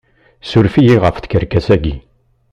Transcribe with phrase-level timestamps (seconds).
[0.49, 1.95] Suref-iyi ɣef tkerkas-agi!